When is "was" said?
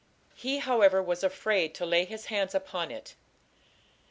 1.03-1.23